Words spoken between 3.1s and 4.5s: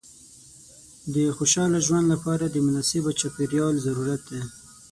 چاپېریال ضرورت دی.